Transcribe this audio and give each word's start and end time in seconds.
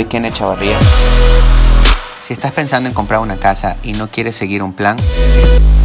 soy 0.00 0.06
Kenneth 0.06 0.32
Chavarría. 0.32 0.78
Si 2.22 2.32
estás 2.32 2.52
pensando 2.52 2.88
en 2.88 2.94
comprar 2.94 3.20
una 3.20 3.36
casa 3.36 3.76
y 3.82 3.92
no 3.92 4.08
quieres 4.08 4.34
seguir 4.34 4.62
un 4.62 4.72
plan, 4.72 4.96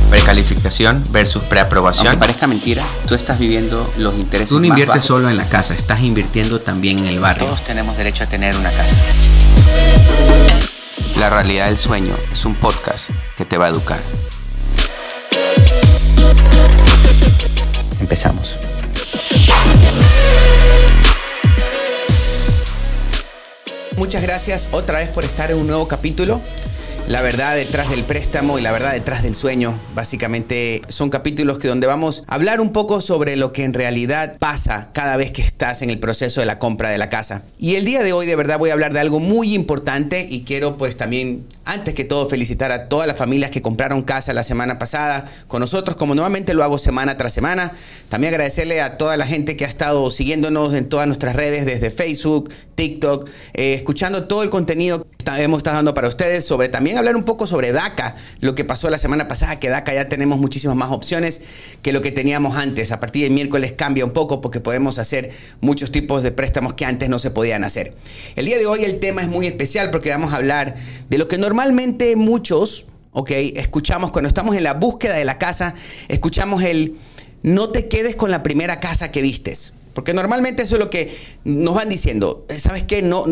precalificación 0.09 1.05
versus 1.11 1.43
preaprobación. 1.43 2.07
Aunque 2.07 2.21
parezca 2.21 2.47
mentira, 2.47 2.85
tú 3.07 3.15
estás 3.15 3.37
viviendo 3.37 3.91
los 3.97 4.15
intereses 4.15 4.49
Tú 4.49 4.55
no 4.55 4.61
más 4.61 4.69
inviertes 4.69 4.95
bajos. 4.95 5.05
solo 5.05 5.29
en 5.29 5.35
la 5.35 5.43
casa, 5.49 5.73
estás 5.73 5.99
invirtiendo 5.99 6.61
también 6.61 6.99
en 6.99 7.07
el 7.07 7.19
barrio. 7.19 7.47
Todos 7.47 7.65
tenemos 7.65 7.97
derecho 7.97 8.23
a 8.23 8.27
tener 8.27 8.55
una 8.55 8.71
casa. 8.71 8.95
La 11.19 11.29
realidad 11.29 11.65
del 11.65 11.77
sueño 11.77 12.15
es 12.31 12.45
un 12.45 12.55
podcast 12.55 13.09
que 13.35 13.43
te 13.43 13.57
va 13.57 13.65
a 13.65 13.69
educar. 13.69 13.99
Empezamos. 17.99 18.55
Muchas 23.97 24.23
gracias 24.23 24.67
otra 24.73 24.99
vez 24.99 25.07
por 25.07 25.23
estar 25.23 25.51
en 25.51 25.57
un 25.57 25.67
nuevo 25.67 25.87
capítulo. 25.87 26.41
La 27.07 27.21
verdad 27.21 27.55
detrás 27.55 27.89
del 27.89 28.03
préstamo 28.03 28.59
y 28.59 28.61
la 28.61 28.73
verdad 28.73 28.91
detrás 28.91 29.23
del 29.23 29.35
sueño. 29.35 29.79
Básicamente 29.93 30.81
son 30.89 31.09
capítulos 31.09 31.59
que 31.59 31.69
donde 31.69 31.87
vamos 31.87 32.25
a 32.27 32.35
hablar 32.35 32.59
un 32.59 32.73
poco 32.73 32.99
sobre 32.99 33.37
lo 33.37 33.53
que 33.53 33.63
en 33.63 33.73
realidad 33.73 34.37
pasa 34.37 34.89
cada 34.91 35.15
vez 35.15 35.31
que 35.31 35.41
estás 35.41 35.81
en 35.81 35.89
el 35.89 35.99
proceso 35.99 36.41
de 36.41 36.45
la 36.45 36.59
compra 36.59 36.89
de 36.89 36.97
la 36.97 37.09
casa. 37.09 37.43
Y 37.57 37.75
el 37.75 37.85
día 37.85 38.03
de 38.03 38.11
hoy 38.11 38.25
de 38.25 38.35
verdad 38.35 38.59
voy 38.59 38.71
a 38.71 38.73
hablar 38.73 38.91
de 38.91 38.99
algo 38.99 39.21
muy 39.21 39.53
importante 39.53 40.27
y 40.29 40.41
quiero 40.41 40.75
pues 40.75 40.97
también 40.97 41.45
antes 41.65 41.93
que 41.93 42.05
todo 42.05 42.29
felicitar 42.29 42.71
a 42.71 42.87
todas 42.87 43.07
las 43.07 43.17
familias 43.17 43.51
que 43.51 43.61
compraron 43.61 44.03
casa 44.03 44.33
la 44.33 44.43
semana 44.43 44.77
pasada 44.77 45.25
con 45.47 45.59
nosotros 45.59 45.97
como 45.97 46.15
nuevamente 46.15 46.53
lo 46.53 46.63
hago 46.63 46.77
semana 46.77 47.17
tras 47.17 47.33
semana. 47.33 47.73
También 48.09 48.33
agradecerle 48.33 48.81
a 48.81 48.97
toda 48.97 49.17
la 49.17 49.25
gente 49.27 49.57
que 49.57 49.65
ha 49.65 49.67
estado 49.67 50.09
siguiéndonos 50.11 50.73
en 50.73 50.87
todas 50.87 51.07
nuestras 51.07 51.35
redes 51.35 51.65
desde 51.65 51.91
Facebook, 51.91 52.51
TikTok, 52.75 53.29
eh, 53.53 53.73
escuchando 53.73 54.27
todo 54.27 54.43
el 54.43 54.49
contenido 54.49 55.05
que 55.05 55.43
hemos 55.43 55.57
estado 55.57 55.77
dando 55.77 55.93
para 55.93 56.07
ustedes 56.07 56.45
sobre 56.45 56.69
también 56.69 56.97
hablar 56.97 57.15
un 57.15 57.23
poco 57.23 57.47
sobre 57.47 57.71
DACA, 57.71 58.15
lo 58.41 58.53
que 58.53 58.63
pasó 58.63 58.89
la 58.89 58.97
semana 58.97 59.27
pasada, 59.27 59.59
que 59.59 59.69
DACA 59.69 59.93
ya 59.93 60.09
tenemos 60.09 60.39
muchísimas 60.39 60.75
más 60.75 60.91
opciones 60.91 61.41
que 61.81 61.93
lo 61.93 62.01
que 62.01 62.11
teníamos 62.11 62.57
antes. 62.57 62.91
A 62.91 62.99
partir 62.99 63.23
del 63.23 63.31
miércoles 63.31 63.73
cambia 63.75 64.05
un 64.05 64.11
poco 64.11 64.41
porque 64.41 64.59
podemos 64.59 64.99
hacer 64.99 65.31
muchos 65.61 65.91
tipos 65.91 66.21
de 66.21 66.31
préstamos 66.31 66.73
que 66.73 66.85
antes 66.85 67.09
no 67.09 67.17
se 67.17 67.31
podían 67.31 67.63
hacer. 67.63 67.93
El 68.35 68.45
día 68.45 68.57
de 68.57 68.67
hoy 68.67 68.83
el 68.83 68.99
tema 68.99 69.21
es 69.21 69.27
muy 69.27 69.47
especial 69.47 69.89
porque 69.89 70.09
vamos 70.09 70.33
a 70.33 70.35
hablar 70.35 70.75
de 71.09 71.17
lo 71.17 71.27
que 71.27 71.37
normalmente 71.37 72.15
muchos, 72.15 72.85
ok, 73.11 73.31
escuchamos 73.31 74.11
cuando 74.11 74.27
estamos 74.27 74.55
en 74.55 74.63
la 74.63 74.73
búsqueda 74.73 75.15
de 75.15 75.25
la 75.25 75.37
casa, 75.37 75.73
escuchamos 76.07 76.63
el 76.63 76.95
no 77.43 77.69
te 77.69 77.87
quedes 77.87 78.15
con 78.15 78.31
la 78.31 78.41
primera 78.41 78.79
casa 78.79 79.11
que 79.11 79.21
vistes. 79.21 79.73
Porque 79.93 80.13
normalmente 80.13 80.63
eso 80.63 80.75
es 80.75 80.79
lo 80.79 80.89
que 80.89 81.15
nos 81.45 81.75
van 81.75 81.89
diciendo. 81.89 82.45
Eh, 82.49 82.59
¿Sabes 82.59 82.83
qué? 82.83 83.01
No, 83.01 83.25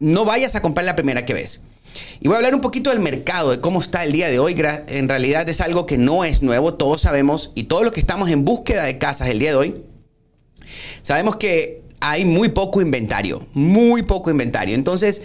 no 0.00 0.24
vayas 0.24 0.56
a 0.56 0.62
comprar 0.62 0.84
la 0.84 0.96
primera 0.96 1.24
que 1.24 1.34
ves. 1.34 1.60
Y 2.20 2.28
voy 2.28 2.34
a 2.34 2.38
hablar 2.38 2.54
un 2.54 2.60
poquito 2.60 2.90
del 2.90 3.00
mercado, 3.00 3.50
de 3.50 3.60
cómo 3.60 3.80
está 3.80 4.04
el 4.04 4.12
día 4.12 4.28
de 4.28 4.38
hoy. 4.38 4.56
En 4.88 5.08
realidad 5.08 5.48
es 5.48 5.60
algo 5.60 5.86
que 5.86 5.98
no 5.98 6.24
es 6.24 6.42
nuevo, 6.42 6.74
todos 6.74 7.02
sabemos, 7.02 7.52
y 7.54 7.64
todos 7.64 7.84
los 7.84 7.92
que 7.92 8.00
estamos 8.00 8.30
en 8.30 8.44
búsqueda 8.44 8.84
de 8.84 8.98
casas 8.98 9.28
el 9.28 9.38
día 9.38 9.50
de 9.50 9.56
hoy, 9.56 9.84
sabemos 11.02 11.36
que 11.36 11.82
hay 12.00 12.24
muy 12.24 12.48
poco 12.48 12.80
inventario, 12.80 13.46
muy 13.52 14.02
poco 14.02 14.30
inventario. 14.30 14.74
Entonces, 14.74 15.22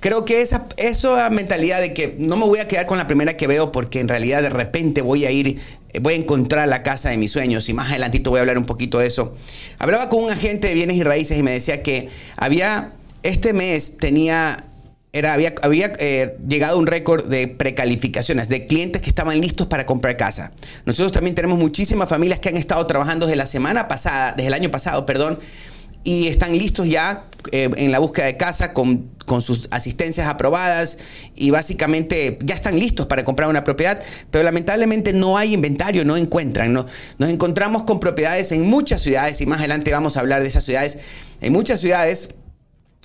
creo 0.00 0.24
que 0.24 0.42
esa, 0.42 0.66
esa 0.76 1.30
mentalidad 1.30 1.80
de 1.80 1.94
que 1.94 2.16
no 2.18 2.36
me 2.36 2.44
voy 2.44 2.58
a 2.58 2.68
quedar 2.68 2.86
con 2.86 2.98
la 2.98 3.06
primera 3.06 3.36
que 3.36 3.46
veo 3.46 3.72
porque 3.72 4.00
en 4.00 4.08
realidad 4.08 4.42
de 4.42 4.50
repente 4.50 5.02
voy 5.02 5.24
a 5.24 5.30
ir, 5.30 5.58
eh, 5.92 5.98
voy 6.00 6.14
a 6.14 6.16
encontrar 6.16 6.68
la 6.68 6.82
casa 6.82 7.10
de 7.10 7.18
mis 7.18 7.32
sueños 7.32 7.68
y 7.68 7.72
más 7.72 7.90
adelantito 7.90 8.30
voy 8.30 8.38
a 8.38 8.40
hablar 8.42 8.58
un 8.58 8.66
poquito 8.66 8.98
de 8.98 9.06
eso. 9.06 9.34
Hablaba 9.78 10.08
con 10.08 10.24
un 10.24 10.30
agente 10.30 10.68
de 10.68 10.74
bienes 10.74 10.96
y 10.96 11.02
raíces 11.02 11.38
y 11.38 11.42
me 11.42 11.50
decía 11.52 11.82
que 11.82 12.08
había, 12.36 12.92
este 13.22 13.52
mes 13.52 13.96
tenía 13.98 14.56
era, 15.12 15.32
había 15.32 15.54
había 15.62 15.92
eh, 15.98 16.36
llegado 16.46 16.78
un 16.78 16.86
récord 16.86 17.24
de 17.24 17.48
precalificaciones, 17.48 18.50
de 18.50 18.66
clientes 18.66 19.00
que 19.00 19.08
estaban 19.08 19.40
listos 19.40 19.66
para 19.66 19.86
comprar 19.86 20.18
casa. 20.18 20.52
Nosotros 20.84 21.10
también 21.12 21.34
tenemos 21.34 21.58
muchísimas 21.58 22.08
familias 22.08 22.38
que 22.38 22.50
han 22.50 22.56
estado 22.58 22.86
trabajando 22.86 23.24
desde 23.24 23.36
la 23.36 23.46
semana 23.46 23.88
pasada, 23.88 24.34
desde 24.36 24.48
el 24.48 24.54
año 24.54 24.70
pasado, 24.70 25.06
perdón, 25.06 25.38
y 26.04 26.26
están 26.26 26.56
listos 26.58 26.86
ya 26.86 27.24
eh, 27.50 27.70
en 27.76 27.92
la 27.92 27.98
búsqueda 27.98 28.26
de 28.26 28.36
casa 28.36 28.74
con, 28.74 29.15
con 29.26 29.42
sus 29.42 29.68
asistencias 29.70 30.28
aprobadas 30.28 30.96
y 31.34 31.50
básicamente 31.50 32.38
ya 32.42 32.54
están 32.54 32.78
listos 32.78 33.06
para 33.06 33.24
comprar 33.24 33.50
una 33.50 33.64
propiedad, 33.64 34.02
pero 34.30 34.44
lamentablemente 34.44 35.12
no 35.12 35.36
hay 35.36 35.52
inventario, 35.52 36.04
no 36.04 36.16
encuentran. 36.16 36.72
No, 36.72 36.86
nos 37.18 37.28
encontramos 37.28 37.82
con 37.82 38.00
propiedades 38.00 38.52
en 38.52 38.62
muchas 38.62 39.02
ciudades 39.02 39.40
y 39.40 39.46
más 39.46 39.58
adelante 39.58 39.92
vamos 39.92 40.16
a 40.16 40.20
hablar 40.20 40.42
de 40.42 40.48
esas 40.48 40.64
ciudades. 40.64 40.98
En 41.42 41.52
muchas 41.52 41.80
ciudades 41.80 42.30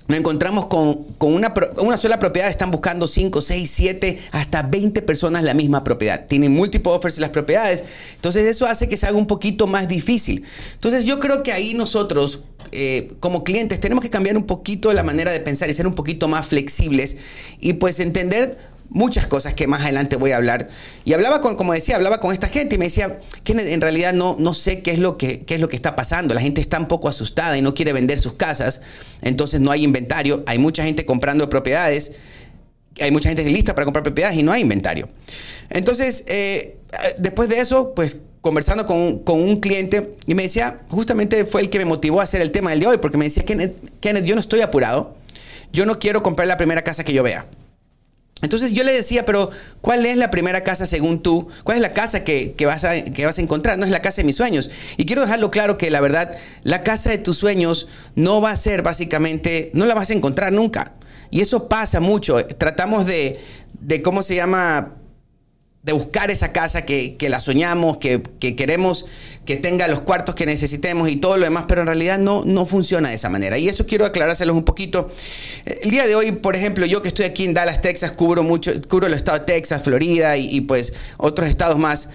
nos 0.08 0.18
encontramos 0.18 0.68
con, 0.68 1.06
con 1.18 1.34
una, 1.34 1.54
una 1.78 1.98
sola 1.98 2.20
propiedad, 2.20 2.50
están 2.50 2.72
buscando 2.72 3.08
5, 3.08 3.42
6, 3.42 3.72
7, 3.72 4.20
hasta 4.32 4.62
20 4.64 5.02
personas 5.04 5.44
la 5.44 5.54
misma 5.54 5.84
propiedad. 5.84 6.28
Tienen 6.28 6.52
múltiples 6.54 6.96
offers 6.96 7.20
las 7.20 7.30
propiedades. 7.30 7.84
Entonces 8.16 8.46
eso 8.46 8.66
hace 8.66 8.90
que 8.90 8.98
se 8.98 9.08
haga 9.08 9.18
un 9.18 9.28
poquito 9.28 9.68
más 9.68 9.88
difícil. 9.88 10.44
Entonces 10.74 11.06
yo 11.06 11.20
creo 11.20 11.44
que 11.44 11.52
ahí 11.52 11.74
nosotros, 11.74 12.42
eh, 12.72 13.14
como 13.20 13.44
clientes, 13.44 13.80
tenemos 13.80 14.04
que 14.04 14.10
cambiar 14.10 14.38
un 14.38 14.46
poquito 14.46 14.92
la 14.92 15.04
manera 15.04 15.32
de 15.32 15.40
pensar 15.40 15.70
y 15.70 15.74
ser 15.74 15.88
un 15.88 15.96
poquito 15.96 16.28
más 16.28 16.48
flexibles 16.48 17.18
y 17.60 17.74
pues 17.74 18.00
entender 18.00 18.58
muchas 18.92 19.26
cosas 19.26 19.54
que 19.54 19.68
más 19.68 19.82
adelante 19.82 20.18
voy 20.18 20.32
a 20.32 20.38
hablar. 20.38 20.68
Y 21.06 21.14
hablaba 21.14 21.42
con, 21.42 21.56
como 21.56 21.74
decía, 21.74 21.96
hablaba 21.96 22.20
con 22.20 22.34
esta 22.34 22.48
gente 22.48 22.76
y 22.76 22.78
me 22.78 22.86
decía 22.86 23.20
que 23.44 23.54
en 23.54 23.82
realidad 23.82 24.14
no, 24.14 24.36
no 24.38 24.54
sé 24.54 24.82
qué 24.82 24.92
es, 24.92 25.00
lo 25.00 25.18
que, 25.18 25.40
qué 25.40 25.56
es 25.56 25.62
lo 25.62 25.70
que 25.70 25.78
está 25.78 25.96
pasando. 25.96 26.34
La 26.34 26.42
gente 26.42 26.62
está 26.62 26.78
un 26.78 26.88
poco 26.88 27.08
asustada 27.08 27.58
y 27.58 27.62
no 27.62 27.74
quiere 27.74 27.94
vender 27.94 28.20
sus 28.20 28.34
casas, 28.34 28.82
entonces 29.22 29.62
no 29.62 29.72
hay 29.72 29.84
inventario. 29.84 30.44
Hay 30.46 30.60
mucha 30.60 30.84
gente 30.84 31.06
comprando 31.06 31.50
propiedades, 31.50 32.12
hay 33.00 33.12
mucha 33.12 33.30
gente 33.30 33.50
lista 33.50 33.74
para 33.74 33.86
comprar 33.86 34.04
propiedades 34.04 34.38
y 34.38 34.44
no 34.44 34.52
hay 34.52 34.62
inventario. 34.62 35.08
Entonces, 35.70 36.26
eh, 36.28 36.78
después 37.18 37.48
de 37.48 37.60
eso, 37.60 37.94
pues 37.96 38.20
conversando 38.42 38.86
con, 38.86 39.20
con 39.20 39.40
un 39.40 39.62
cliente 39.62 40.18
y 40.28 40.36
me 40.36 40.44
decía, 40.44 40.82
justamente 40.90 41.46
fue 41.46 41.62
el 41.62 41.70
que 41.70 41.78
me 41.78 41.86
motivó 41.86 42.20
a 42.20 42.24
hacer 42.24 42.42
el 42.42 42.52
tema 42.52 42.72
del 42.72 42.82
de 42.82 42.88
hoy, 42.88 42.98
porque 42.98 43.18
me 43.18 43.26
decía, 43.26 43.46
Kenneth, 43.46 43.76
Kenneth 44.02 44.26
yo 44.26 44.36
no 44.36 44.42
estoy 44.42 44.62
apurado, 44.62 45.16
yo 45.72 45.86
no 45.86 45.98
quiero 45.98 46.22
comprar 46.22 46.50
la 46.50 46.58
primera 46.58 46.82
casa 46.84 47.06
que 47.06 47.14
yo 47.14 47.24
vea. 47.24 47.48
Entonces 48.42 48.74
yo 48.74 48.84
le 48.84 48.94
decía, 48.94 49.26
pero 49.26 49.50
¿cuál 49.82 50.06
es 50.06 50.18
la 50.18 50.32
primera 50.32 50.64
casa 50.64 50.86
según 50.86 51.22
tú? 51.22 51.48
¿Cuál 51.64 51.78
es 51.78 51.82
la 51.82 51.94
casa 51.94 52.24
que, 52.24 52.56
vas 52.66 52.84
a, 52.84 53.04
que 53.04 53.26
vas 53.26 53.38
a 53.38 53.42
encontrar? 53.42 53.78
No 53.78 53.86
es 53.86 53.92
la 53.92 54.02
casa 54.02 54.22
de 54.22 54.26
mis 54.26 54.36
sueños. 54.36 54.70
Y 54.98 55.06
quiero 55.06 55.22
dejarlo 55.22 55.52
claro 55.52 55.78
que 55.78 55.92
la 55.92 56.02
verdad, 56.02 56.36
la 56.64 56.84
casa 56.84 57.10
de 57.10 57.18
tus 57.18 57.38
sueños 57.38 57.88
no 58.16 58.42
va 58.42 58.52
a 58.52 58.58
ser 58.58 58.82
básicamente, 58.82 59.72
no 59.74 59.86
la 59.86 59.94
vas 59.94 60.10
a 60.10 60.14
encontrar 60.14 60.52
nunca. 60.52 60.94
Y 61.30 61.42
eso 61.42 61.70
pasa 61.70 62.00
mucho. 62.00 62.46
Tratamos 62.46 63.06
de, 63.06 63.40
de 63.80 64.02
¿cómo 64.02 64.24
se 64.24 64.36
llama? 64.36 64.96
De 65.84 65.94
buscar 65.94 66.30
esa 66.30 66.52
casa 66.52 66.86
que, 66.86 67.16
que 67.18 67.30
la 67.30 67.40
soñamos, 67.40 67.98
que, 67.98 68.22
que 68.40 68.56
queremos 68.56 69.06
que 69.46 69.58
tenga 69.58 69.88
los 69.88 70.02
cuartos 70.02 70.36
que 70.36 70.46
necesitemos 70.46 71.10
y 71.10 71.16
todo 71.16 71.38
lo 71.38 71.46
demás, 71.46 71.66
pero 71.68 71.82
en 71.82 71.88
realidad 71.88 72.20
no, 72.20 72.44
no 72.46 72.66
funciona 72.66 73.10
de 73.10 73.16
esa 73.16 73.30
manera. 73.30 73.58
Y 73.58 73.68
eso 73.68 73.88
quiero 73.88 74.06
aclarárselos 74.06 74.56
un 74.56 74.64
poquito. 74.64 75.10
El 75.66 75.90
día 75.90 76.06
de 76.06 76.14
hoy, 76.16 76.32
por 76.32 76.56
ejemplo, 76.56 76.86
yo 76.86 77.02
que 77.02 77.08
estoy 77.08 77.26
aquí 77.26 77.46
en 77.46 77.54
Dallas, 77.54 77.82
Texas, 77.82 78.12
cubro 78.12 78.44
mucho, 78.44 78.72
cubro 78.88 79.08
el 79.08 79.14
estado 79.14 79.40
de 79.40 79.46
Texas, 79.46 79.82
Florida 79.84 80.38
y, 80.38 80.62
pues 80.62 80.94
otros 81.18 81.50
estados 81.50 81.80
más. 81.80 82.10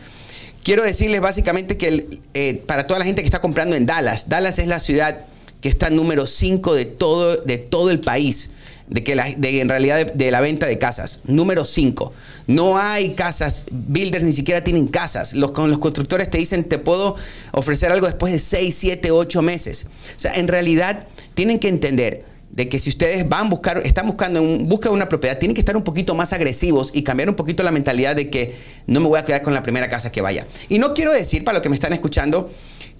Quiero 0.62 0.84
decirles 0.84 1.20
básicamente 1.20 1.76
que 1.76 2.20
eh, 2.34 2.62
para 2.66 2.86
toda 2.86 3.00
la 3.00 3.04
gente 3.04 3.22
que 3.22 3.26
está 3.26 3.40
comprando 3.40 3.74
en 3.76 3.86
Dallas, 3.86 4.28
Dallas 4.28 4.58
es 4.58 4.66
la 4.68 4.80
ciudad 4.80 5.26
que 5.60 5.68
está 5.68 5.90
número 5.90 6.26
5 6.26 6.74
de 6.74 6.84
todo, 6.84 7.36
de 7.36 7.58
todo 7.58 7.90
el 7.90 8.00
país 8.00 8.50
de 8.88 9.02
que 9.02 9.14
la, 9.14 9.32
de, 9.36 9.60
en 9.60 9.68
realidad 9.68 10.12
de, 10.12 10.30
la 10.30 10.40
venta 10.40 10.66
de 10.66 10.78
casas. 10.78 11.20
Número 11.24 11.64
5. 11.64 12.12
No 12.46 12.78
hay 12.78 13.14
casas, 13.14 13.66
builders 13.70 14.24
ni 14.24 14.32
siquiera 14.32 14.62
tienen 14.62 14.86
casas. 14.86 15.34
Los, 15.34 15.52
con 15.52 15.70
los 15.70 15.78
constructores 15.78 16.30
te 16.30 16.38
dicen, 16.38 16.64
te 16.64 16.78
puedo 16.78 17.16
ofrecer 17.52 17.90
algo 17.90 18.06
después 18.06 18.32
de 18.32 18.38
6, 18.38 18.74
7, 18.74 19.10
8 19.10 19.42
meses. 19.42 19.86
O 20.16 20.18
sea, 20.18 20.34
en 20.34 20.48
realidad 20.48 21.06
tienen 21.34 21.58
que 21.58 21.68
entender 21.68 22.24
de 22.50 22.68
que 22.70 22.78
si 22.78 22.88
ustedes 22.88 23.28
van 23.28 23.46
a 23.46 23.50
buscar, 23.50 23.82
están 23.84 24.06
buscando 24.06 24.40
en 24.40 24.66
busca 24.66 24.88
una 24.90 25.08
propiedad, 25.08 25.38
tienen 25.38 25.54
que 25.54 25.60
estar 25.60 25.76
un 25.76 25.84
poquito 25.84 26.14
más 26.14 26.32
agresivos 26.32 26.90
y 26.94 27.02
cambiar 27.02 27.28
un 27.28 27.34
poquito 27.34 27.62
la 27.62 27.70
mentalidad 27.70 28.16
de 28.16 28.30
que 28.30 28.54
no 28.86 29.00
me 29.00 29.08
voy 29.08 29.18
a 29.18 29.24
quedar 29.24 29.42
con 29.42 29.52
la 29.52 29.62
primera 29.62 29.90
casa 29.90 30.10
que 30.10 30.22
vaya. 30.22 30.46
Y 30.70 30.78
no 30.78 30.94
quiero 30.94 31.12
decir, 31.12 31.44
para 31.44 31.56
los 31.56 31.62
que 31.62 31.68
me 31.68 31.74
están 31.74 31.92
escuchando, 31.92 32.48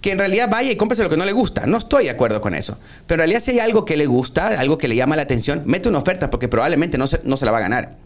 que 0.00 0.12
en 0.12 0.18
realidad 0.18 0.48
vaya 0.50 0.70
y 0.70 0.76
cómprese 0.76 1.02
lo 1.02 1.10
que 1.10 1.16
no 1.16 1.24
le 1.24 1.32
gusta. 1.32 1.66
No 1.66 1.78
estoy 1.78 2.04
de 2.04 2.10
acuerdo 2.10 2.40
con 2.40 2.54
eso. 2.54 2.78
Pero 3.06 3.22
en 3.22 3.28
realidad 3.28 3.40
si 3.40 3.52
hay 3.52 3.60
algo 3.60 3.84
que 3.84 3.96
le 3.96 4.06
gusta, 4.06 4.48
algo 4.60 4.78
que 4.78 4.88
le 4.88 4.96
llama 4.96 5.16
la 5.16 5.22
atención, 5.22 5.62
mete 5.66 5.88
una 5.88 5.98
oferta 5.98 6.30
porque 6.30 6.48
probablemente 6.48 6.98
no 6.98 7.06
se, 7.06 7.20
no 7.24 7.36
se 7.36 7.44
la 7.44 7.52
va 7.52 7.58
a 7.58 7.62
ganar. 7.62 7.96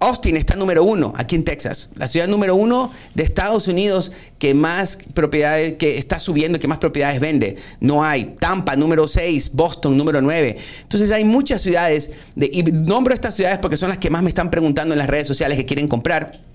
Austin 0.00 0.38
está 0.38 0.56
número 0.56 0.82
uno 0.82 1.12
aquí 1.18 1.36
en 1.36 1.44
Texas, 1.44 1.90
la 1.94 2.08
ciudad 2.08 2.26
número 2.26 2.54
uno 2.54 2.90
de 3.14 3.22
Estados 3.22 3.68
Unidos 3.68 4.12
que 4.38 4.54
más 4.54 4.98
propiedades, 5.12 5.74
que 5.74 5.98
está 5.98 6.18
subiendo 6.18 6.58
que 6.58 6.66
más 6.66 6.78
propiedades 6.78 7.20
vende. 7.20 7.58
No 7.80 8.02
hay. 8.02 8.34
Tampa 8.40 8.76
número 8.76 9.06
6, 9.06 9.52
Boston 9.52 9.98
número 9.98 10.22
9. 10.22 10.56
Entonces 10.82 11.12
hay 11.12 11.24
muchas 11.24 11.60
ciudades, 11.60 12.12
de, 12.34 12.48
y 12.50 12.62
nombro 12.62 13.12
estas 13.12 13.34
ciudades 13.34 13.58
porque 13.58 13.76
son 13.76 13.90
las 13.90 13.98
que 13.98 14.08
más 14.08 14.22
me 14.22 14.30
están 14.30 14.50
preguntando 14.50 14.94
en 14.94 14.98
las 14.98 15.08
redes 15.08 15.26
sociales 15.28 15.58
que 15.58 15.66
quieren 15.66 15.86
comprar. 15.86 16.49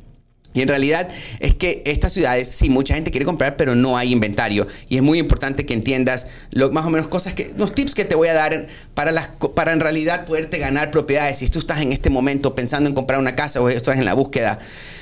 Y 0.55 0.61
en 0.61 0.69
realidad 0.69 1.07
es 1.39 1.53
que 1.53 1.83
estas 1.85 2.13
ciudades, 2.13 2.47
sí, 2.47 2.69
mucha 2.69 2.95
gente 2.95 3.11
quiere 3.11 3.25
comprar, 3.25 3.57
pero 3.57 3.75
no 3.75 3.97
hay 3.97 4.13
inventario. 4.13 4.65
Y 4.87 4.95
es 4.95 5.03
muy 5.03 5.19
importante 5.19 5.65
que 5.65 5.73
entiendas 5.73 6.27
lo, 6.51 6.71
más 6.71 6.85
o 6.85 6.89
menos 6.89 7.07
cosas 7.07 7.33
que, 7.33 7.53
los 7.57 7.75
tips 7.75 7.93
que 7.93 8.05
te 8.05 8.15
voy 8.15 8.29
a 8.29 8.33
dar 8.33 8.67
para, 8.93 9.11
las, 9.11 9.29
para 9.53 9.73
en 9.73 9.81
realidad 9.81 10.25
poderte 10.25 10.57
ganar 10.57 10.91
propiedades. 10.91 11.39
Si 11.39 11.49
tú 11.49 11.59
estás 11.59 11.81
en 11.81 11.91
este 11.91 12.09
momento 12.09 12.55
pensando 12.55 12.89
en 12.89 12.95
comprar 12.95 13.19
una 13.19 13.35
casa 13.35 13.61
o 13.61 13.69
estás 13.69 13.97
en 13.97 14.05
la 14.05 14.13
búsqueda, 14.13 14.57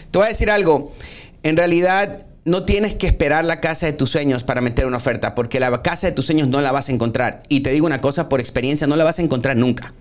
te 0.09 0.17
voy 0.17 0.25
a 0.25 0.29
decir 0.29 0.49
algo. 0.49 0.91
En 1.43 1.55
realidad 1.55 2.25
no 2.45 2.63
tienes 2.63 2.95
que 2.95 3.05
esperar 3.07 3.45
la 3.45 3.61
casa 3.61 3.85
de 3.85 3.93
tus 3.93 4.09
sueños 4.09 4.43
para 4.43 4.59
meter 4.59 4.87
una 4.87 4.97
oferta, 4.97 5.35
porque 5.35 5.59
la 5.59 5.83
casa 5.83 6.07
de 6.07 6.13
tus 6.13 6.25
sueños 6.25 6.47
no 6.47 6.61
la 6.61 6.71
vas 6.71 6.89
a 6.89 6.91
encontrar. 6.91 7.43
Y 7.47 7.59
te 7.59 7.69
digo 7.69 7.85
una 7.85 8.01
cosa, 8.01 8.27
por 8.27 8.39
experiencia, 8.39 8.87
no 8.87 8.95
la 8.95 9.03
vas 9.03 9.19
a 9.19 9.21
encontrar 9.21 9.55
nunca. 9.55 9.93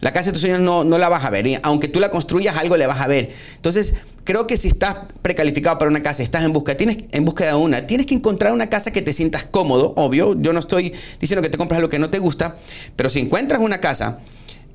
La 0.00 0.12
casa 0.12 0.26
de 0.26 0.32
tus 0.32 0.40
sueños 0.42 0.60
no, 0.60 0.84
no 0.84 0.98
la 0.98 1.08
vas 1.08 1.24
a 1.24 1.30
ver. 1.30 1.60
aunque 1.62 1.88
tú 1.88 2.00
la 2.00 2.10
construyas, 2.10 2.56
algo 2.56 2.76
le 2.76 2.86
vas 2.86 3.00
a 3.00 3.06
ver. 3.06 3.30
Entonces, 3.56 3.94
creo 4.24 4.46
que 4.46 4.56
si 4.56 4.68
estás 4.68 4.96
precalificado 5.22 5.78
para 5.78 5.90
una 5.90 6.02
casa, 6.02 6.22
estás 6.22 6.44
en 6.44 6.52
busca, 6.52 6.76
tienes 6.76 6.98
en 7.12 7.24
búsqueda 7.24 7.48
de 7.48 7.54
una, 7.54 7.86
tienes 7.86 8.06
que 8.06 8.14
encontrar 8.14 8.52
una 8.52 8.68
casa 8.68 8.90
que 8.90 9.02
te 9.02 9.12
sientas 9.12 9.44
cómodo, 9.44 9.94
obvio. 9.96 10.40
Yo 10.40 10.52
no 10.52 10.60
estoy 10.60 10.92
diciendo 11.20 11.42
que 11.42 11.48
te 11.48 11.58
compras 11.58 11.80
lo 11.80 11.88
que 11.88 11.98
no 11.98 12.10
te 12.10 12.18
gusta, 12.18 12.56
pero 12.96 13.10
si 13.10 13.20
encuentras 13.20 13.60
una 13.60 13.80
casa, 13.80 14.20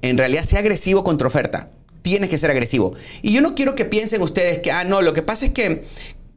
en 0.01 0.17
realidad 0.17 0.43
sea 0.43 0.59
agresivo 0.59 1.03
contra 1.03 1.27
oferta. 1.27 1.69
Tienes 2.01 2.29
que 2.29 2.37
ser 2.37 2.51
agresivo. 2.51 2.95
Y 3.21 3.31
yo 3.31 3.41
no 3.41 3.55
quiero 3.55 3.75
que 3.75 3.85
piensen 3.85 4.21
ustedes 4.21 4.59
que, 4.59 4.71
ah, 4.71 4.83
no, 4.83 5.01
lo 5.01 5.13
que 5.13 5.21
pasa 5.21 5.45
es 5.45 5.53
que 5.53 5.85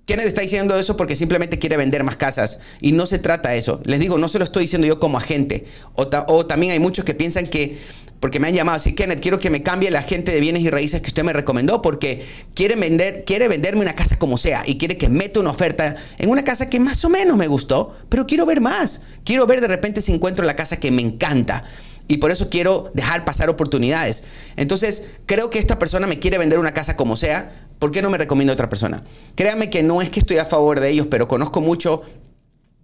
Kenneth 0.06 0.26
está 0.26 0.40
diciendo 0.40 0.78
eso 0.78 0.96
porque 0.96 1.16
simplemente 1.16 1.58
quiere 1.58 1.76
vender 1.76 2.04
más 2.04 2.16
casas 2.16 2.60
y 2.80 2.92
no 2.92 3.06
se 3.06 3.18
trata 3.18 3.50
de 3.50 3.58
eso. 3.58 3.80
Les 3.84 3.98
digo, 3.98 4.18
no 4.18 4.28
se 4.28 4.38
lo 4.38 4.44
estoy 4.44 4.62
diciendo 4.62 4.86
yo 4.86 5.00
como 5.00 5.18
agente. 5.18 5.66
O, 5.94 6.06
también 6.46 6.72
hay 6.72 6.78
muchos 6.78 7.04
que 7.04 7.12
piensan 7.12 7.48
que 7.48 7.76
porque 8.20 8.38
me 8.40 8.46
han 8.48 8.54
llamado 8.54 8.76
así, 8.76 8.94
Kenneth, 8.94 9.20
quiero 9.20 9.40
que 9.40 9.50
me 9.50 9.62
cambie 9.62 9.90
la 9.90 10.02
gente 10.02 10.32
de 10.32 10.40
bienes 10.40 10.62
y 10.62 10.70
raíces 10.70 11.00
que 11.00 11.08
usted 11.08 11.22
me 11.22 11.32
recomendó 11.32 11.82
porque 11.82 12.24
quiere, 12.54 12.76
vender, 12.76 13.24
quiere 13.24 13.46
venderme 13.46 13.82
una 13.82 13.94
casa 13.94 14.16
como 14.16 14.38
sea 14.38 14.62
y 14.64 14.78
quiere 14.78 14.96
que 14.96 15.08
meta 15.08 15.40
una 15.40 15.50
oferta 15.50 15.96
en 16.18 16.30
una 16.30 16.42
casa 16.42 16.70
que 16.70 16.80
más 16.80 17.04
o 17.04 17.10
menos 17.10 17.36
me 17.36 17.48
gustó, 17.48 17.94
pero 18.08 18.26
quiero 18.26 18.46
ver 18.46 18.60
más. 18.60 19.02
Quiero 19.24 19.44
ver 19.46 19.60
de 19.60 19.68
repente 19.68 20.02
si 20.02 20.12
encuentro 20.12 20.46
la 20.46 20.56
casa 20.56 20.78
que 20.78 20.90
me 20.92 21.02
encanta. 21.02 21.64
Y 22.08 22.18
por 22.18 22.30
eso 22.30 22.48
quiero 22.50 22.90
dejar 22.94 23.24
pasar 23.24 23.50
oportunidades. 23.50 24.24
Entonces, 24.56 25.04
creo 25.26 25.50
que 25.50 25.58
esta 25.58 25.78
persona 25.78 26.06
me 26.06 26.18
quiere 26.18 26.38
vender 26.38 26.58
una 26.58 26.72
casa 26.72 26.96
como 26.96 27.16
sea. 27.16 27.68
¿Por 27.78 27.90
qué 27.90 28.00
no 28.02 28.10
me 28.10 28.18
recomienda 28.18 28.52
otra 28.52 28.68
persona? 28.68 29.02
Créame 29.34 29.70
que 29.70 29.82
no 29.82 30.00
es 30.00 30.10
que 30.10 30.20
estoy 30.20 30.38
a 30.38 30.44
favor 30.44 30.80
de 30.80 30.90
ellos, 30.90 31.08
pero 31.10 31.28
conozco 31.28 31.60
mucho 31.60 32.02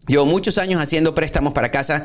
Llevo 0.08 0.26
muchos 0.26 0.58
años 0.58 0.80
haciendo 0.80 1.14
préstamos 1.14 1.52
para 1.52 1.70
casa 1.70 2.04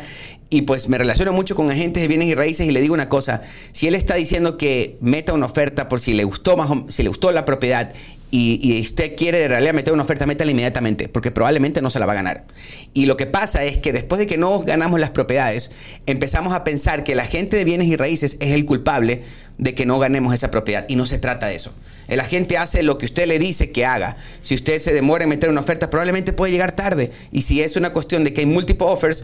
y 0.51 0.61
pues 0.63 0.87
me 0.87 0.99
relaciono 0.99 1.33
mucho 1.33 1.55
con 1.55 1.71
agentes 1.71 2.03
de 2.03 2.07
bienes 2.07 2.27
y 2.27 2.35
raíces 2.35 2.67
y 2.67 2.71
le 2.71 2.79
digo 2.79 2.93
una 2.93 3.09
cosa, 3.09 3.41
si 3.71 3.87
él 3.87 3.95
está 3.95 4.13
diciendo 4.13 4.55
que 4.55 4.99
meta 5.01 5.33
una 5.33 5.47
oferta 5.47 5.89
por 5.89 5.99
si 5.99 6.13
le 6.13 6.23
gustó 6.23 6.55
más 6.55 6.69
si 6.89 7.01
le 7.01 7.09
gustó 7.09 7.31
la 7.31 7.43
propiedad 7.43 7.91
y, 8.29 8.81
usted 8.81 9.15
quiere 9.15 9.43
en 9.43 9.49
realidad 9.49 9.73
meter 9.73 9.93
una 9.93 10.03
oferta, 10.03 10.25
métala 10.25 10.51
inmediatamente, 10.51 11.07
porque 11.07 11.31
probablemente 11.31 11.81
no 11.81 11.89
se 11.89 11.99
la 11.99 12.05
va 12.05 12.11
a 12.13 12.15
ganar. 12.15 12.45
Y 12.93 13.05
lo 13.05 13.15
que 13.15 13.25
pasa 13.25 13.63
es 13.63 13.77
que 13.77 13.93
después 13.93 14.19
de 14.19 14.27
que 14.27 14.37
no 14.37 14.59
ganamos 14.59 14.99
las 14.99 15.11
propiedades, 15.11 15.71
empezamos 16.05 16.53
a 16.53 16.63
pensar 16.63 17.03
que 17.03 17.13
el 17.13 17.19
agente 17.19 17.55
de 17.55 17.63
bienes 17.63 17.87
y 17.87 17.95
raíces 17.95 18.37
es 18.39 18.51
el 18.51 18.65
culpable 18.65 19.23
de 19.57 19.73
que 19.73 19.85
no 19.85 19.97
ganemos 19.99 20.33
esa 20.33 20.51
propiedad. 20.51 20.85
Y 20.89 20.95
no 20.95 21.05
se 21.05 21.19
trata 21.19 21.47
de 21.47 21.55
eso. 21.55 21.73
El 22.07 22.19
agente 22.19 22.57
hace 22.57 22.83
lo 22.83 22.97
que 22.97 23.05
usted 23.05 23.27
le 23.27 23.39
dice 23.39 23.71
que 23.71 23.85
haga. 23.85 24.17
Si 24.41 24.55
usted 24.55 24.79
se 24.79 24.93
demora 24.93 25.23
en 25.23 25.29
meter 25.29 25.49
una 25.49 25.61
oferta, 25.61 25.89
probablemente 25.89 26.33
puede 26.33 26.51
llegar 26.51 26.73
tarde. 26.73 27.11
Y 27.31 27.41
si 27.41 27.61
es 27.61 27.75
una 27.75 27.91
cuestión 27.91 28.23
de 28.23 28.33
que 28.33 28.41
hay 28.41 28.47
múltiples 28.47 28.89
offers, 28.89 29.23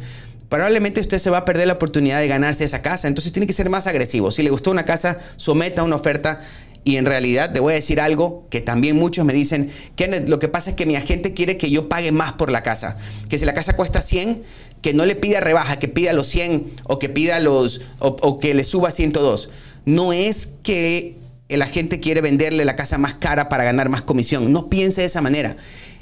probablemente 0.49 0.99
usted 0.99 1.19
se 1.19 1.29
va 1.29 1.39
a 1.39 1.45
perder 1.45 1.67
la 1.67 1.73
oportunidad 1.73 2.19
de 2.19 2.27
ganarse 2.27 2.65
esa 2.65 2.81
casa. 2.81 3.07
Entonces 3.07 3.31
tiene 3.31 3.47
que 3.47 3.53
ser 3.53 3.69
más 3.69 3.87
agresivo. 3.87 4.31
Si 4.31 4.43
le 4.43 4.49
gustó 4.49 4.71
una 4.71 4.85
casa, 4.85 5.17
someta 5.37 5.83
una 5.83 5.95
oferta. 5.95 6.41
Y 6.83 6.97
en 6.97 7.05
realidad 7.05 7.53
te 7.53 7.59
voy 7.59 7.73
a 7.73 7.75
decir 7.75 8.01
algo 8.01 8.45
que 8.49 8.59
también 8.59 8.97
muchos 8.97 9.25
me 9.25 9.33
dicen, 9.33 9.71
Kenneth, 9.95 10.27
lo 10.27 10.39
que 10.39 10.49
pasa 10.49 10.71
es 10.71 10.75
que 10.75 10.85
mi 10.85 10.95
agente 10.95 11.33
quiere 11.33 11.57
que 11.57 11.69
yo 11.69 11.87
pague 11.87 12.11
más 12.11 12.33
por 12.33 12.51
la 12.51 12.61
casa. 12.61 12.97
Que 13.29 13.39
si 13.39 13.45
la 13.45 13.53
casa 13.53 13.75
cuesta 13.75 14.01
100, 14.01 14.43
que 14.81 14.93
no 14.93 15.05
le 15.05 15.15
pida 15.15 15.39
rebaja, 15.39 15.79
que 15.79 15.87
pida 15.87 16.11
los 16.11 16.27
100 16.27 16.71
o 16.83 16.99
que 16.99 17.07
pida 17.07 17.39
los, 17.39 17.81
o, 17.99 18.39
que 18.39 18.53
le 18.53 18.65
suba 18.65 18.91
102. 18.91 19.49
No 19.85 20.11
es 20.11 20.49
que 20.61 21.15
la 21.47 21.67
gente 21.67 22.01
quiere 22.01 22.19
venderle 22.19 22.65
la 22.65 22.75
casa 22.75 22.97
más 22.97 23.13
cara 23.13 23.47
para 23.47 23.63
ganar 23.63 23.87
más 23.87 24.01
comisión. 24.01 24.51
No 24.51 24.69
piense 24.69 25.01
de 25.01 25.07
esa 25.07 25.21
manera. 25.21 25.55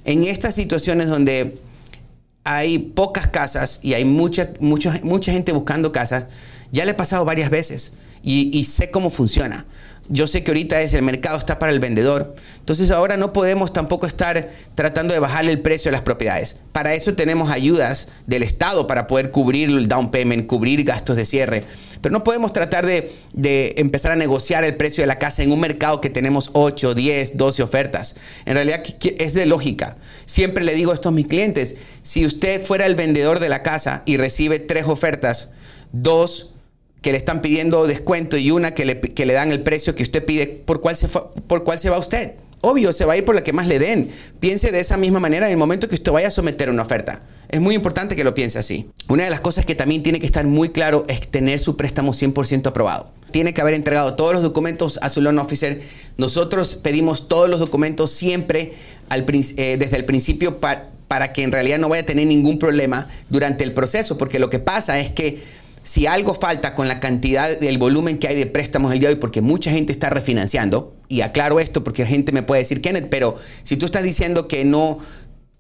En 0.04 0.24
estas 0.24 0.56
situaciones 0.56 1.10
donde 1.10 1.60
hay 2.44 2.80
pocas 2.80 3.28
casas 3.28 3.80
y 3.84 3.94
hay 3.94 4.04
mucha, 4.04 4.52
mucha, 4.60 5.00
mucha 5.04 5.32
gente 5.32 5.52
buscando 5.52 5.92
casas, 5.92 6.26
ya 6.72 6.86
le 6.86 6.92
he 6.92 6.96
pasado 6.96 7.26
varias 7.26 7.50
veces 7.50 7.94
y, 8.24 8.64
sé 8.66 8.92
cómo 8.92 9.10
funciona 9.10 9.66
yo 10.12 10.28
sé 10.28 10.44
que 10.44 10.52
ahorita 10.52 10.82
es 10.82 10.94
el 10.94 11.04
mercado 11.04 11.38
está 11.38 11.58
para 11.58 11.72
el 11.72 11.80
vendedor. 11.80 12.36
Entonces 12.60 12.92
ahora 12.92 13.16
no 13.16 13.32
podemos 13.32 13.72
tampoco 13.72 14.08
estar 14.08 14.50
tratando 14.76 15.14
de 15.14 15.22
bajarle 15.22 15.52
el 15.52 15.62
precio 15.62 15.90
de 15.90 15.94
las 15.94 16.02
propiedades. 16.02 16.58
Para 16.74 16.94
eso 16.94 17.14
tenemos 17.14 17.50
ayudas 17.50 18.10
del 18.28 18.44
Estado 18.44 18.88
para 18.88 19.08
poder 19.08 19.32
cubrir 19.32 19.70
el 19.70 19.88
down 19.88 20.12
payment, 20.12 20.48
cubrir 20.48 20.84
gastos 20.84 21.16
de 21.16 21.24
cierre. 21.24 21.64
Pero 22.02 22.12
no 22.12 22.26
podemos 22.26 22.52
tratar 22.52 22.86
de, 22.86 23.12
de 23.34 23.76
empezar 23.78 24.12
a 24.12 24.18
negociar 24.18 24.66
el 24.66 24.76
precio 24.76 25.02
de 25.02 25.08
la 25.08 25.18
casa 25.18 25.44
en 25.44 25.52
un 25.52 25.62
mercado 25.62 26.02
que 26.02 26.10
tenemos 26.10 26.50
8, 26.54 26.94
10, 26.94 27.38
12 27.38 27.64
ofertas. 27.64 28.16
En 28.46 28.56
realidad 28.56 28.84
es 29.18 29.34
de 29.34 29.46
lógica. 29.46 29.96
Siempre 30.26 30.66
le 30.66 30.74
digo 30.74 30.94
esto 30.94 31.10
a 31.10 31.14
mis 31.14 31.28
clientes, 31.28 31.76
si 32.02 32.26
usted 32.26 32.62
fuera 32.62 32.86
el 32.86 32.96
vendedor 32.96 33.40
de 33.40 33.50
la 33.50 33.64
casa 33.64 34.04
y 34.06 34.18
recibe 34.18 34.60
tres 34.60 34.88
ofertas, 34.88 35.52
dos 35.94 36.52
que 37.02 37.12
le 37.12 37.18
están 37.18 37.42
pidiendo 37.42 37.88
descuento 37.88 38.38
y 38.38 38.52
una 38.52 38.74
que 38.74 38.86
le, 38.86 39.02
que 39.02 39.26
le 39.26 39.34
dan 39.34 39.52
el 39.52 39.64
precio 39.64 39.96
que 39.96 40.04
usted 40.04 40.24
pide, 40.24 40.48
¿por 40.48 40.82
cuál, 40.82 40.96
se 40.96 41.08
¿por 41.08 41.64
cuál 41.64 41.80
se 41.80 41.90
va 41.90 41.98
usted? 41.98 42.36
Obvio, 42.62 42.94
se 42.94 43.06
va 43.06 43.14
a 43.14 43.18
ir 43.18 43.26
por 43.26 43.34
la 43.34 43.44
que 43.44 43.54
más 43.54 43.68
le 43.68 43.80
den. 43.80 44.10
Piense 44.40 44.72
de 44.72 44.80
esa 44.80 44.96
misma 44.96 45.20
manera 45.20 45.48
en 45.48 45.52
el 45.52 45.58
momento 45.58 45.88
que 45.88 45.96
usted 45.96 46.12
vaya 46.12 46.28
a 46.28 46.32
someter 46.32 46.70
una 46.70 46.84
oferta. 46.84 47.24
Es 47.50 47.60
muy 47.60 47.74
importante 47.74 48.16
que 48.16 48.24
lo 48.24 48.36
piense 48.36 48.60
así. 48.60 48.92
Una 49.08 49.24
de 49.24 49.32
las 49.32 49.40
cosas 49.40 49.66
que 49.66 49.74
también 49.74 50.04
tiene 50.04 50.20
que 50.20 50.28
estar 50.28 50.46
muy 50.46 50.70
claro 50.70 51.04
es 51.08 51.28
tener 51.28 51.60
su 51.60 51.76
préstamo 51.76 52.14
100% 52.14 52.68
aprobado. 52.68 53.12
Tiene 53.32 53.54
que 53.54 53.62
haber 53.62 53.74
entregado 53.74 54.14
todos 54.14 54.34
los 54.34 54.44
documentos 54.44 55.00
a 55.02 55.10
su 55.10 55.22
loan 55.22 55.40
officer. 55.40 55.82
Nosotros 56.18 56.76
pedimos 56.76 57.28
todos 57.28 57.50
los 57.50 57.60
documentos 57.60 58.12
siempre 58.12 58.74
eh, 59.10 59.78
desde 59.80 59.98
el 59.98 60.06
principio 60.06 60.60
para 60.60 61.34
que 61.34 61.44
en 61.44 61.52
realidad 61.52 61.80
no 61.80 61.90
vaya 61.90 62.04
a 62.04 62.06
tener 62.06 62.28
ningún 62.28 62.60
problema 62.60 63.10
durante 63.30 63.64
el 63.64 63.74
proceso, 63.74 64.20
porque 64.20 64.38
lo 64.38 64.52
que 64.52 64.60
pasa 64.60 65.00
es 65.00 65.10
que 65.10 65.40
si 65.84 66.06
algo 66.08 66.34
falta 66.34 66.76
con 66.76 66.88
la 66.88 67.00
cantidad 67.00 67.58
del 67.58 67.78
volumen 67.78 68.20
que 68.20 68.28
hay 68.28 68.36
de 68.36 68.46
préstamos 68.46 68.94
el 68.94 69.00
día 69.00 69.10
de 69.10 69.16
hoy, 69.16 69.20
porque 69.20 69.42
mucha 69.42 69.72
gente 69.72 69.92
está 69.92 70.10
refinanciando, 70.10 70.96
y 71.08 71.22
aclaro 71.22 71.60
esto 71.60 71.84
porque 71.84 72.04
la 72.04 72.10
gente 72.10 72.32
me 72.32 72.44
puede 72.44 72.62
decir, 72.62 72.82
Kenneth, 72.82 73.10
pero 73.10 73.36
si 73.64 73.78
tú 73.78 73.86
estás 73.86 74.04
diciendo 74.04 74.48
que 74.48 74.64
no, 74.64 75.00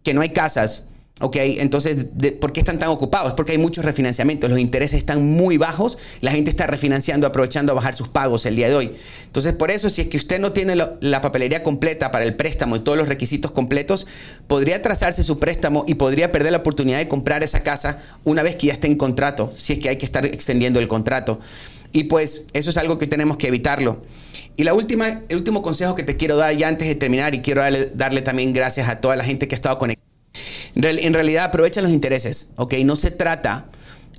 que 0.03 0.13
no 0.13 0.21
hay 0.21 0.29
casas, 0.29 0.85
Ok, 1.23 1.35
entonces, 1.37 2.07
¿por 2.39 2.51
qué 2.51 2.61
están 2.61 2.79
tan 2.79 2.89
ocupados? 2.89 3.33
Porque 3.33 3.51
hay 3.51 3.59
muchos 3.59 3.85
refinanciamientos, 3.85 4.49
los 4.49 4.59
intereses 4.59 4.97
están 4.97 5.23
muy 5.23 5.57
bajos, 5.57 5.99
la 6.19 6.31
gente 6.31 6.49
está 6.49 6.65
refinanciando, 6.65 7.27
aprovechando 7.27 7.73
a 7.73 7.75
bajar 7.75 7.93
sus 7.93 8.07
pagos 8.07 8.47
el 8.47 8.55
día 8.55 8.69
de 8.69 8.75
hoy. 8.75 8.91
Entonces, 9.25 9.53
por 9.53 9.69
eso, 9.69 9.91
si 9.91 10.01
es 10.01 10.07
que 10.07 10.17
usted 10.17 10.39
no 10.39 10.51
tiene 10.51 10.75
la 10.75 11.21
papelería 11.21 11.61
completa 11.61 12.11
para 12.11 12.25
el 12.25 12.35
préstamo 12.35 12.75
y 12.75 12.79
todos 12.79 12.97
los 12.97 13.07
requisitos 13.07 13.51
completos, 13.51 14.07
podría 14.47 14.81
trazarse 14.81 15.23
su 15.23 15.37
préstamo 15.37 15.85
y 15.87 15.93
podría 15.93 16.31
perder 16.31 16.53
la 16.53 16.57
oportunidad 16.57 16.97
de 16.97 17.07
comprar 17.07 17.43
esa 17.43 17.61
casa 17.61 17.99
una 18.23 18.41
vez 18.41 18.55
que 18.55 18.67
ya 18.67 18.73
esté 18.73 18.87
en 18.87 18.95
contrato, 18.95 19.53
si 19.55 19.73
es 19.73 19.79
que 19.79 19.89
hay 19.89 19.97
que 19.97 20.05
estar 20.05 20.25
extendiendo 20.25 20.79
el 20.79 20.87
contrato. 20.87 21.39
Y 21.91 22.05
pues 22.05 22.45
eso 22.53 22.71
es 22.71 22.77
algo 22.77 22.97
que 22.97 23.05
tenemos 23.05 23.37
que 23.37 23.47
evitarlo. 23.47 24.01
Y 24.57 24.63
la 24.63 24.73
última, 24.73 25.21
el 25.29 25.37
último 25.37 25.61
consejo 25.61 25.93
que 25.93 26.03
te 26.03 26.17
quiero 26.17 26.35
dar 26.35 26.55
ya 26.57 26.67
antes 26.67 26.87
de 26.87 26.95
terminar, 26.95 27.35
y 27.35 27.41
quiero 27.41 27.61
darle 27.93 28.21
también 28.21 28.53
gracias 28.53 28.89
a 28.89 29.01
toda 29.01 29.15
la 29.15 29.23
gente 29.23 29.47
que 29.47 29.53
ha 29.53 29.57
estado 29.57 29.77
conectada 29.77 30.10
en 30.75 31.13
realidad 31.13 31.45
aprovecha 31.45 31.81
los 31.81 31.91
intereses, 31.91 32.49
¿ok? 32.55 32.75
No 32.83 32.95
se 32.95 33.11
trata, 33.11 33.67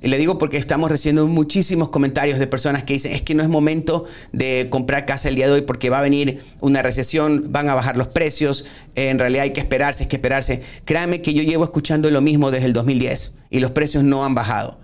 y 0.03 0.09
le 0.09 0.17
digo 0.17 0.37
porque 0.37 0.57
estamos 0.57 0.91
recibiendo 0.91 1.25
muchísimos 1.27 1.87
comentarios 1.87 2.37
de 2.37 2.45
personas 2.45 2.83
que 2.83 2.91
dicen, 2.91 3.13
es 3.13 3.21
que 3.21 3.35
no 3.35 3.41
es 3.41 3.47
momento 3.47 4.03
de 4.33 4.67
comprar 4.69 5.05
casa 5.05 5.29
el 5.29 5.35
día 5.35 5.47
de 5.47 5.53
hoy 5.53 5.61
porque 5.61 5.89
va 5.89 5.99
a 5.99 6.01
venir 6.01 6.41
una 6.59 6.81
recesión, 6.81 7.53
van 7.53 7.69
a 7.69 7.73
bajar 7.73 7.95
los 7.95 8.07
precios, 8.07 8.65
en 8.95 9.17
realidad 9.17 9.43
hay 9.43 9.53
que 9.53 9.61
esperarse, 9.61 10.03
hay 10.03 10.09
que 10.09 10.17
esperarse. 10.17 10.61
Créame 10.83 11.21
que 11.21 11.33
yo 11.33 11.41
llevo 11.41 11.63
escuchando 11.63 12.11
lo 12.11 12.19
mismo 12.19 12.51
desde 12.51 12.65
el 12.65 12.73
2010 12.73 13.31
y 13.49 13.61
los 13.61 13.71
precios 13.71 14.03
no 14.03 14.25
han 14.25 14.35
bajado. 14.35 14.77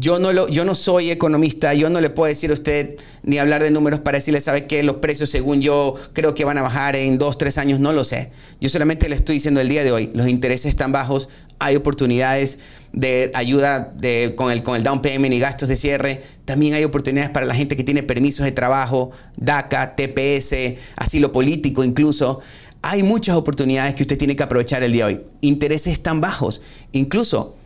Yo 0.00 0.20
no, 0.20 0.32
lo, 0.32 0.46
yo 0.48 0.64
no 0.64 0.76
soy 0.76 1.10
economista, 1.10 1.74
yo 1.74 1.90
no 1.90 2.00
le 2.00 2.08
puedo 2.08 2.28
decir 2.28 2.50
a 2.50 2.54
usted 2.54 2.96
ni 3.24 3.38
hablar 3.38 3.64
de 3.64 3.72
números 3.72 3.98
para 3.98 4.18
decirle, 4.18 4.40
¿sabe 4.40 4.68
qué? 4.68 4.84
Los 4.84 4.98
precios 4.98 5.28
según 5.28 5.60
yo 5.60 5.96
creo 6.12 6.36
que 6.36 6.44
van 6.44 6.56
a 6.56 6.62
bajar 6.62 6.94
en 6.94 7.18
dos, 7.18 7.36
tres 7.36 7.58
años, 7.58 7.80
no 7.80 7.92
lo 7.92 8.04
sé. 8.04 8.30
Yo 8.60 8.68
solamente 8.68 9.08
le 9.08 9.16
estoy 9.16 9.34
diciendo 9.34 9.60
el 9.60 9.68
día 9.68 9.82
de 9.82 9.90
hoy, 9.90 10.12
los 10.14 10.28
intereses 10.28 10.66
están 10.66 10.92
bajos, 10.92 11.28
hay 11.58 11.74
oportunidades 11.74 12.60
de 12.92 13.32
ayuda 13.34 13.92
de, 13.96 14.34
con, 14.36 14.52
el, 14.52 14.62
con 14.62 14.76
el 14.76 14.84
down 14.84 15.02
payment 15.02 15.34
y 15.34 15.40
gastos 15.40 15.68
de 15.68 15.74
cierre, 15.74 16.22
también 16.44 16.74
hay 16.74 16.84
oportunidades 16.84 17.30
para 17.30 17.44
la 17.44 17.56
gente 17.56 17.74
que 17.74 17.82
tiene 17.82 18.04
permisos 18.04 18.44
de 18.44 18.52
trabajo, 18.52 19.10
DACA, 19.36 19.96
TPS, 19.96 20.76
asilo 20.94 21.32
político 21.32 21.82
incluso. 21.82 22.38
Hay 22.82 23.02
muchas 23.02 23.34
oportunidades 23.34 23.96
que 23.96 24.04
usted 24.04 24.16
tiene 24.16 24.36
que 24.36 24.44
aprovechar 24.44 24.84
el 24.84 24.92
día 24.92 25.08
de 25.08 25.14
hoy. 25.14 25.20
Intereses 25.40 25.92
están 25.92 26.20
bajos, 26.20 26.62
incluso 26.92 27.57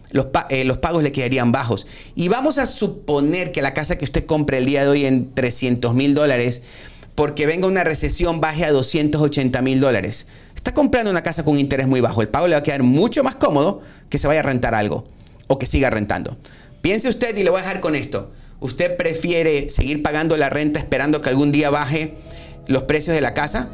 eh, 0.51 0.65
los, 0.65 0.79
pagos 0.79 1.03
le 1.03 1.13
quedarían 1.13 1.53
bajos. 1.53 1.87
Y 2.15 2.29
vamos 2.29 2.59
a 2.59 2.67
suponer 2.67 3.53
que 3.53 3.63
la 3.63 3.75
casa 3.75 3.97
que 3.97 4.05
usted 4.05 4.27
compre 4.27 4.59
el 4.59 4.67
día 4.67 4.83
de 4.83 4.89
hoy 4.89 5.07
en 5.07 5.35
300 5.35 5.95
mil 5.95 6.15
dólares, 6.15 6.63
porque 7.15 7.47
venga 7.47 7.67
una 7.67 7.85
recesión, 7.85 8.41
baje 8.41 8.65
a 8.65 8.73
280 8.73 9.63
mil 9.63 9.81
dólares. 9.81 10.27
está 10.55 10.75
comprando 10.75 11.11
una 11.11 11.23
casa 11.23 11.45
con 11.45 11.59
interés 11.59 11.87
muy 11.87 12.01
bajo. 12.01 12.23
El 12.23 12.29
pago 12.29 12.47
le 12.47 12.55
va 12.55 12.61
a 12.61 12.63
quedar 12.63 12.83
mucho 12.83 13.25
más 13.25 13.37
cómodo 13.37 13.81
que 14.09 14.19
se 14.19 14.29
vaya 14.29 14.41
a 14.41 14.45
rentar 14.45 14.75
algo 14.75 15.07
o 15.49 15.59
que 15.59 15.67
siga 15.67 15.91
rentando. 15.91 16.37
Piense 16.83 17.09
usted 17.09 17.37
y 17.37 17.43
le 17.43 17.51
voy 17.51 17.61
a 17.61 17.63
dejar 17.63 17.81
con 17.81 17.95
esto. 17.95 18.33
¿Usted 18.61 18.97
prefiere 18.97 19.69
seguir 19.69 20.03
pagando 20.03 20.37
la 20.37 20.51
renta 20.51 20.79
esperando 20.79 21.21
que 21.21 21.29
algún 21.31 21.51
día 21.53 21.71
baje 21.71 22.15
los 22.69 22.85
precios 22.85 23.15
de 23.15 23.21
la 23.21 23.35
casa? 23.35 23.69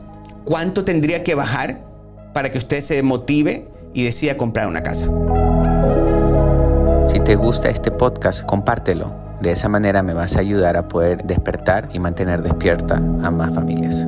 ¿Cuánto 0.45 0.85
tendría 0.85 1.23
que 1.23 1.35
bajar 1.35 1.85
para 2.33 2.51
que 2.51 2.59
usted 2.59 2.81
se 2.81 3.03
motive 3.03 3.67
y 3.93 4.05
decida 4.05 4.37
comprar 4.37 4.67
una 4.67 4.83
casa? 4.83 5.09
Si 7.09 7.21
te 7.21 7.37
gusta 7.37 7.71
este 7.71 7.91
podcast, 7.91 8.43
compártelo. 8.45 9.11
De 9.41 9.51
esa 9.51 9.71
manera 9.71 10.03
me 10.03 10.13
vas 10.13 10.37
a 10.37 10.41
ayudar 10.41 10.77
a 10.77 10.89
poder 10.89 11.25
despertar 11.25 11.89
y 11.95 11.99
mantener 11.99 12.43
despierta 12.43 12.97
a 12.97 13.31
más 13.31 13.55
familias. 13.55 14.07